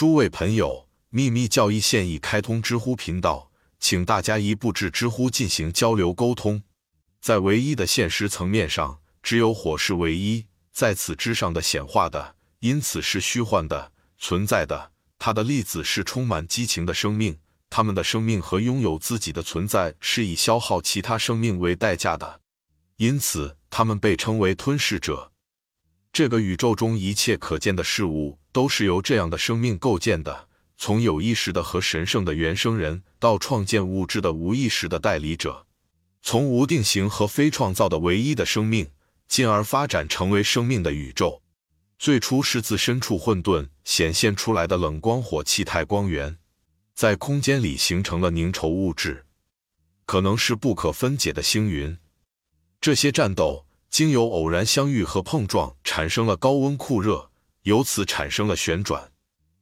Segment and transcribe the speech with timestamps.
[0.00, 6.62] 诸位朋友，秘密教义现已开通知乎频道，请大家一步至知乎进行交流沟通。
[7.20, 14.92] 在唯一的现实层面上，只有火是唯一，在此之上的显化的，因此是虚幻的存在的。
[15.18, 17.38] 它的粒子是充满激情的生命，
[17.68, 22.40] 他们的生命和拥有自己的存在是以消耗其他生命为代价的，
[22.96, 25.30] 因此他们被称为吞噬者。
[26.10, 35.66] 这个宇宙中一切可见的事物都是由这样的生命构建的，从有意识的和神圣的原生人，到创建物质的无意识的代理者，
[36.22, 38.90] 从无定型和非创造的唯一的生命，
[39.28, 41.42] 进而发展成为生命的宇宙。
[41.98, 46.38] 最初是自身处混沌显现出来的冷光火气态光源，
[46.94, 49.26] 在空间里形成了凝稠物质，
[50.06, 51.98] 可能是不可分解的星云。
[52.80, 57.29] 这些战斗经由偶然相遇和碰撞，产生了高温酷热，
[57.70, 59.12] 由此产生了旋转。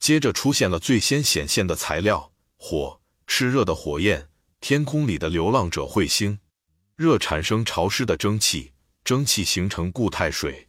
[0.00, 4.28] 接着出现了最先显现的材料——火，炽热的火焰，
[4.60, 6.40] 天空里的流浪者彗星。
[6.96, 8.72] 热产生潮湿的蒸汽，
[9.04, 10.68] 蒸汽形成固态水。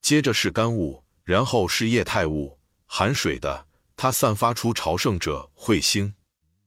[0.00, 3.66] 接着是干物，然后是液态物，含水的。
[3.94, 6.14] 它散发出朝圣者彗星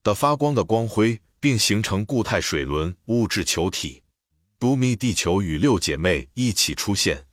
[0.04, 4.04] 的发光的光辉，并形成固态水轮物质球体。
[4.60, 7.26] 不密地球与六姐妹一起出现，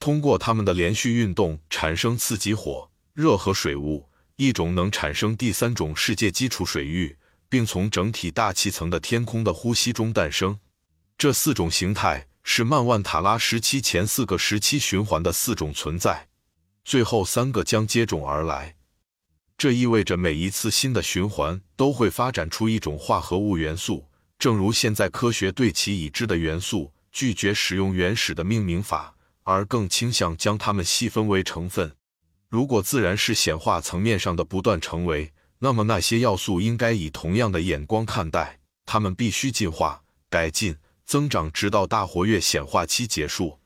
[0.00, 7.16] 通过它们的连续运动产生刺激火、热和水雾，一种能产生第三种世界基础水域，
[7.48, 10.58] 并从整体大气层的天空的呼吸中诞生。
[11.16, 12.26] 这四种形态。
[12.42, 16.28] 是曼万塔拉时期前四个时期循环的四种存在，
[16.84, 18.76] 最后三个将接踵而来。
[19.58, 24.06] 这意味着每一次新的循环都会发展出一种化合物元素。
[24.38, 31.92] 正如现在科学对其已知的元素拒绝使用原始的命名法，而更倾向将它们细分为成分。
[32.48, 38.60] 如果自然是显化层面上的不断成为，那么那些要素应该以同样的眼光看待。
[38.86, 40.76] 它们必须进化、改进。
[41.06, 43.58] 增长直到大活跃显化期结束。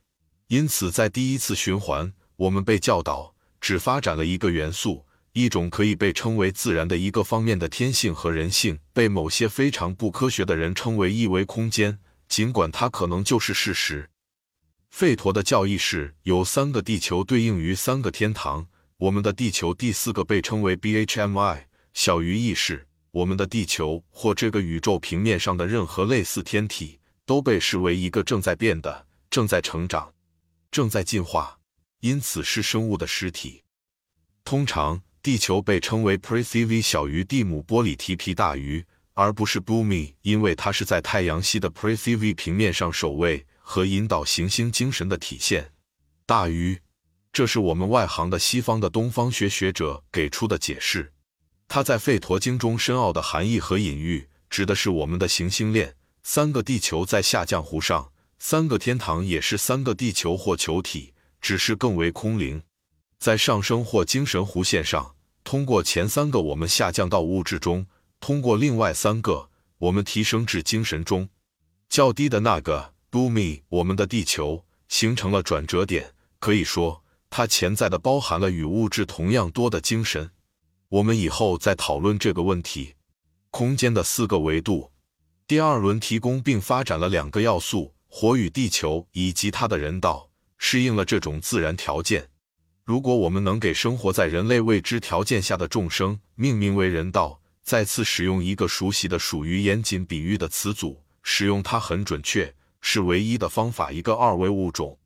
[0.47, 11.99] 因此，在第一次循环，我们被教导只发展了一个元素，一种可以被称为自然的一个方面的天性和人性，被某些非常不科学的人称为一维空间，
[12.29, 14.09] 尽管它可能就是事实。
[14.95, 18.65] 费陀的教义是有三个地球对应于三个天堂，
[18.97, 22.87] 我们的地球第四个被称为 BHMI，小于意识。
[23.11, 27.01] 我们的地球或这个宇宙平面上的任何类似天体。
[27.27, 30.13] 都被视为一个正在变的、正在成长、
[30.71, 31.59] 正在进化，
[31.99, 33.63] 因此是生物的尸体。
[34.45, 38.85] 通常，地球被称为 p r e c v 小于蒂姆波里提皮大于，
[39.15, 45.73] 而不是 Boomi，因为它是在太阳系的 p r e c v 平面上守卫和引导行星精神的体现。
[46.27, 46.81] 大于，
[47.33, 51.13] 这是我们外行的西方的东方学学者给出的解释。
[51.67, 55.97] 它在吠陀经中深奥的含义和隐喻，指的是我们的行星链。
[56.23, 62.63] 三个地球在下降湖上，三个天堂也是三个地球或球体，只是更为空灵。
[63.19, 67.87] 在上升或精神弧线上，通过前三个我们下降到物质中，
[68.21, 71.29] 通过另外三个我们提升至精神中。
[71.91, 80.33] 较低的那个 Bumi，我们的地球形成了转折点，可以说它潜在的包含了与物质同样多的精神。
[80.89, 82.97] 我们以后再讨论这个问题。
[83.53, 84.91] 空间的四个维度。
[85.47, 92.29] 第二轮提供并发展了两个要素：火与地球，以及它的人道，适应了这种自然条件。
[92.83, 102.53] 如果我们能给生活在人类未知条件下的众生命名为人道，再次使用一个熟悉的属于严谨比喻的词组，使用它很准确，
[102.87, 103.91] 是唯一的方法。
[103.91, 104.99] 一个二维物种，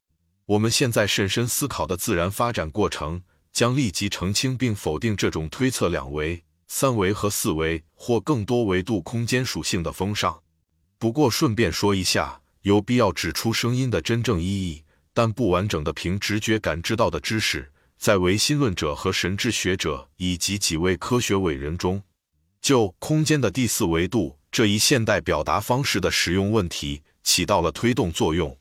[0.47, 3.23] 我们现在深深思考的自然发展过程，
[3.53, 6.43] 将立即澄清并否定这种推测两维。
[6.67, 10.43] 三维和四维或更多维度空间属性的风尚。
[10.99, 14.83] 不过顺便说一下，有必要指出声音的真正意义，
[15.15, 22.03] 但不完整的凭直觉感知到的知识，在唯心论者和神智学者以及几位科学伟人中，
[22.61, 28.57] 就空间的第四维度这一现代表达方式的使用问题起到了推动作用。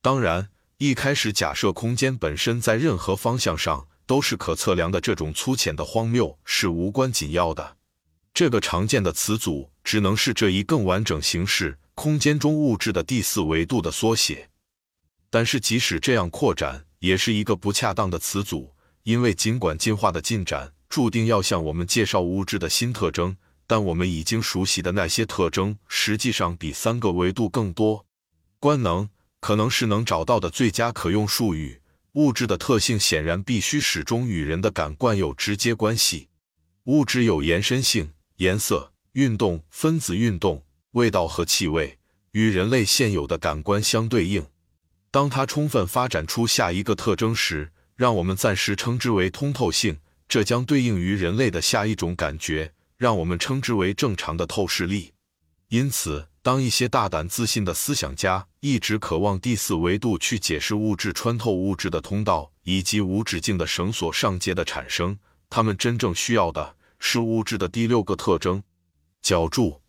[0.00, 0.48] 当然，
[0.78, 3.86] 一开始假设空间本身在任何方向上。
[4.08, 7.76] 都是可测量的，这种粗浅的荒谬是无关紧要的。
[8.32, 14.48] 这个常见的词组只能是这一更完整形式空间中物质的第四维度的缩写。
[15.28, 18.72] 但是即使这样扩展，也是一个不恰当的词组，
[19.02, 23.36] 因为尽管进化的进展注定要向我们介绍物质的新特征，
[23.66, 28.05] 但我们已经熟悉的那些特征实际上比三个维度更多。
[28.66, 29.08] 官能
[29.38, 31.80] 可能是能找到的最佳可用术语。
[32.14, 36.30] 物质的特性显然必须始终与人的感官有直接关系。
[36.86, 40.64] 物质有延伸性、颜色、运动、分子运动、
[40.94, 41.96] 味道和气味，
[42.32, 44.44] 与人类现有的感官相对应。
[45.12, 55.12] 当它充分发展出下一个特征时，让我们暂时称之为通透性，这将对应于人类的下一种感觉，让我们称之为正常的透视力。
[55.68, 65.18] 因此，当一些大胆自信的思想家一直渴望第四维度去解释物质穿透物质的通道以及无止境的绳索上接的产生，
[65.50, 68.62] 他们真正需要的是物质的第六个特征——
[69.20, 69.82] 角柱。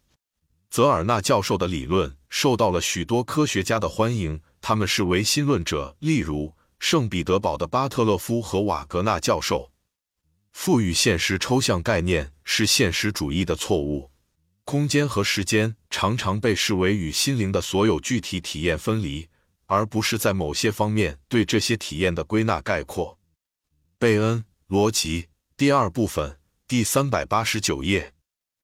[0.72, 6.56] 泽尔纳教授的理论受到了许多科学家的欢迎，他们是唯心论者，例如。
[6.80, 9.72] 圣彼得堡的巴特勒夫和瓦格纳教授
[10.54, 14.10] 赋予现实抽象概念是现实主义的错误。
[14.68, 19.30] 空间和时间常常被视为与心灵的所有具体体验分离，
[19.66, 23.18] 而不是在某些方面对这些体验的归纳概括。
[23.98, 26.38] 贝恩逻辑第二部分
[26.68, 28.14] 第三百八十九页。